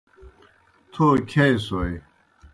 [0.91, 1.95] تھو کِھیائیسوئے۔